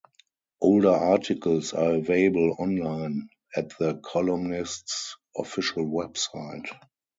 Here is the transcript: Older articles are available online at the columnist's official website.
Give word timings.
Older 0.61 0.89
articles 0.93 1.73
are 1.73 1.93
available 1.93 2.55
online 2.57 3.29
at 3.55 3.77
the 3.77 3.97
columnist's 4.03 5.15
official 5.37 5.85
website. 5.85 6.65